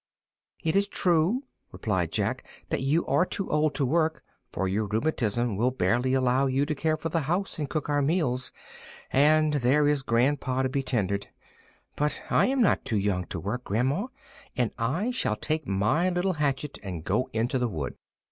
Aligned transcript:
"It 0.63 0.75
is 0.75 0.87
true," 0.87 1.43
replied 1.71 2.11
Jack, 2.11 2.43
"that 2.69 2.81
you 2.81 3.05
are 3.05 3.23
too 3.23 3.51
old 3.51 3.75
to 3.75 3.85
work, 3.85 4.23
for 4.51 4.67
your 4.67 4.87
rheumatism 4.87 5.55
will 5.57 5.69
barely 5.69 6.15
allow 6.15 6.47
you 6.47 6.65
to 6.65 6.73
care 6.73 6.97
for 6.97 7.09
the 7.09 7.19
house 7.19 7.59
and 7.59 7.69
cook 7.69 7.87
our 7.87 8.01
meals; 8.01 8.51
and 9.11 9.53
there 9.53 9.87
is 9.87 10.01
grandpa 10.01 10.63
to 10.63 10.69
be 10.69 10.81
tended. 10.81 11.27
But 11.95 12.19
I 12.31 12.47
am 12.47 12.61
not 12.63 12.83
too 12.83 12.97
young 12.97 13.25
to 13.27 13.39
work, 13.39 13.65
grandma, 13.65 14.07
and 14.57 14.71
I 14.75 15.11
shall 15.11 15.35
take 15.35 15.67
my 15.67 16.09
little 16.09 16.33
hatchet 16.33 16.79
and 16.81 17.03
go 17.05 17.29
into 17.31 17.59
the 17.59 17.67
wood. 17.69 17.93